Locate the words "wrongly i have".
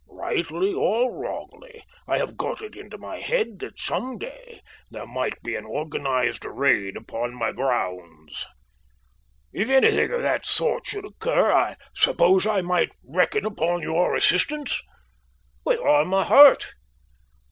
1.15-2.35